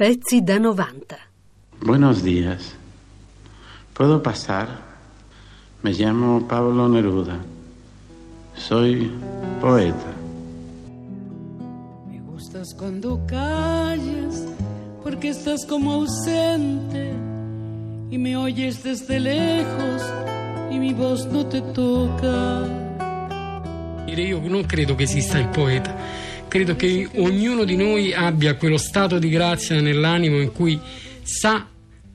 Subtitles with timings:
[0.00, 1.14] Pezzi da 90.
[1.82, 2.74] Buenos días.
[3.92, 4.80] ¿Puedo pasar?
[5.82, 7.38] Me llamo Pablo Neruda.
[8.56, 9.10] Soy
[9.60, 10.10] poeta.
[12.08, 14.46] Me gustas cuando callas,
[15.02, 17.12] porque estás como ausente
[18.10, 20.02] y me oyes desde lejos
[20.70, 22.66] y mi voz no te toca.
[24.06, 25.94] Io non credo che esista il poeta,
[26.50, 30.78] credo che ognuno di noi abbia quello stato di grazia nell'animo in cui
[31.22, 31.64] sa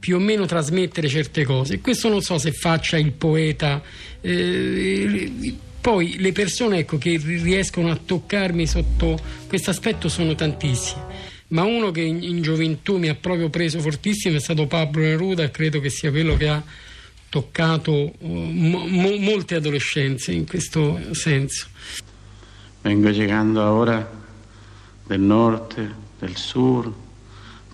[0.00, 1.80] più o meno trasmettere certe cose.
[1.80, 3.82] Questo non so se faccia il poeta.
[4.22, 11.02] Eh, poi le persone ecco, che riescono a toccarmi sotto questo aspetto sono tantissime.
[11.48, 15.50] Ma uno che in, in gioventù mi ha proprio preso fortissimo è stato Pablo Neruda
[15.50, 16.62] credo che sia quello che ha
[17.28, 21.66] toccato uh, mo- molte adolescenze in questo senso.
[22.80, 24.20] Vengo llegando ahora
[25.12, 25.90] del norte,
[26.22, 26.90] del sur,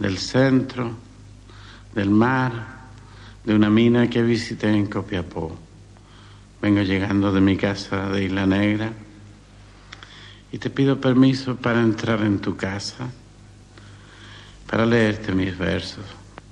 [0.00, 0.90] del centro,
[1.94, 2.50] del mar,
[3.44, 5.56] de una mina que visité en Copiapó.
[6.60, 8.90] Vengo llegando de mi casa de Isla Negra
[10.50, 13.08] y te pido permiso para entrar en tu casa,
[14.68, 16.06] para leerte mis versos,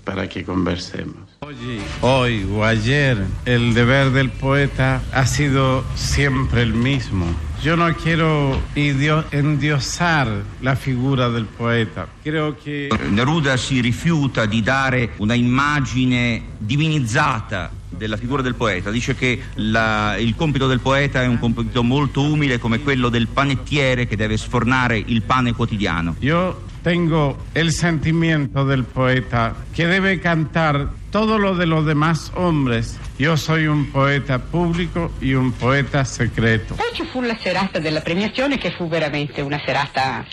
[0.06, 1.16] para que conversemos.
[1.40, 7.26] Hoy, hoy o ayer, el deber del poeta ha sido siempre el mismo.
[7.60, 10.28] Yo no quiero endiosar
[10.60, 12.06] la figura del poeta.
[12.22, 18.90] Creo che Neruda si rifiuta di dare una immagine divinizzata della figura del poeta.
[18.90, 23.26] Dice che la, il compito del poeta è un compito molto umile come quello del
[23.26, 26.14] panettiere che deve sfornare il pane quotidiano.
[26.20, 32.96] Io tengo el sentimiento del poeta que debe cantar todo lo de los demás hombres.
[33.18, 36.76] Io soy un poeta pubblico e un poeta segreto.
[36.76, 40.24] Poi ci fu la serata della premiazione che fu veramente una serata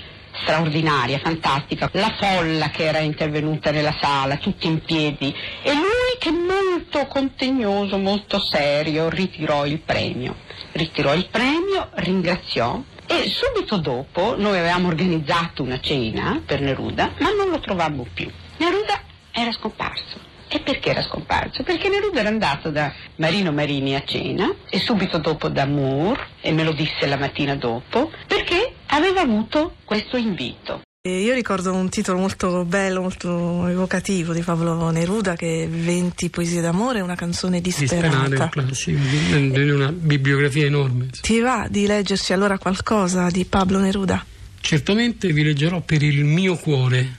[0.43, 1.89] straordinaria, fantastica.
[1.93, 7.97] La folla che era intervenuta nella sala, tutti in piedi, e lui che molto contegnoso,
[7.97, 10.35] molto serio, ritirò il premio.
[10.73, 17.31] Ritirò il premio, ringraziò e subito dopo noi avevamo organizzato una cena per Neruda, ma
[17.33, 18.29] non lo trovammo più.
[18.57, 20.31] Neruda era scomparso.
[20.47, 21.63] E perché era scomparso?
[21.63, 26.51] Perché Neruda era andato da Marino Marini a cena e subito dopo da Moore, e
[26.51, 30.81] me lo disse la mattina dopo, perché aveva avuto questo invito.
[31.05, 36.61] Io ricordo un titolo molto bello, molto evocativo di Pablo Neruda che è 20 poesie
[36.61, 38.49] d'amore, una canzone disperata.
[38.63, 41.09] Disperare, di una bibliografia enorme.
[41.19, 44.25] Ti va di leggerci allora qualcosa di Pablo Neruda?
[44.61, 47.17] Certamente vi leggerò per il mio cuore,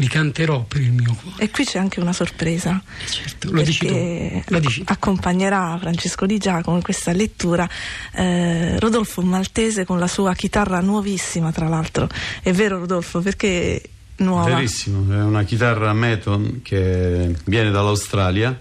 [0.00, 1.44] vi canterò per il mio cuore.
[1.44, 2.82] E qui c'è anche una sorpresa.
[3.04, 4.42] Certo, lo dici tu.
[4.46, 4.82] Lo dici.
[4.86, 7.68] Accompagnerà Francesco Di Giacomo in questa lettura
[8.14, 12.08] eh, Rodolfo Maltese con la sua chitarra nuovissima, tra l'altro.
[12.42, 13.82] È vero Rodolfo, perché
[14.16, 14.54] nuova?
[14.54, 18.58] Verissimo, è una chitarra Meton che viene dall'Australia.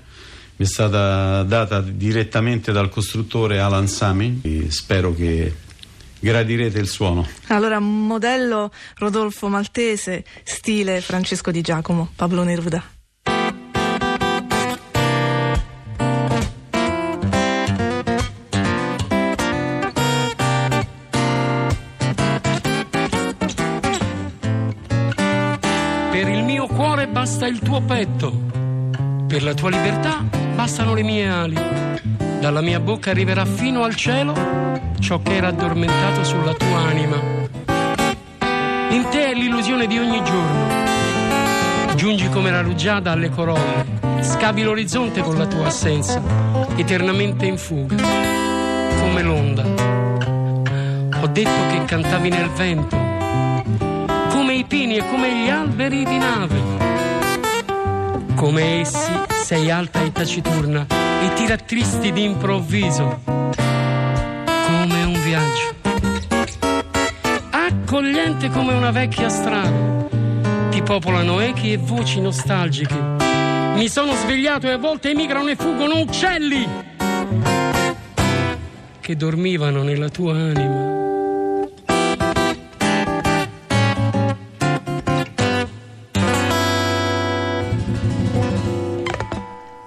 [0.58, 4.42] Mi è stata data direttamente dal costruttore Alan Sami.
[4.68, 5.56] Spero che
[6.20, 7.28] gradirete il suono.
[7.48, 12.84] Allora, modello Rodolfo Maltese, stile Francesco Di Giacomo, Pablo Neruda.
[26.12, 28.32] Per il mio cuore basta il tuo petto,
[29.28, 30.22] per la tua libertà
[30.56, 31.89] bastano le mie ali.
[32.40, 34.34] Dalla mia bocca arriverà fino al cielo
[35.00, 37.18] ciò che era addormentato sulla tua anima.
[38.92, 41.96] In te è l'illusione di ogni giorno.
[41.96, 43.86] Giungi come la rugiada alle corolle,
[44.22, 46.22] scavi l'orizzonte con la tua assenza,
[46.78, 47.98] eternamente in fuga,
[49.02, 49.64] come l'onda.
[51.22, 52.98] Ho detto che cantavi nel vento,
[54.30, 56.62] come i pini e come gli alberi di nave.
[58.36, 59.12] Come essi
[59.50, 60.86] sei alta e taciturna
[61.24, 65.74] e ti rattristi d'improvviso come un viaggio.
[67.50, 70.08] Accogliente come una vecchia strada.
[70.70, 72.94] Ti popolano echi e voci nostalgiche.
[73.74, 76.68] Mi sono svegliato e a volte emigrano e fuggono uccelli
[79.00, 81.09] che dormivano nella tua anima.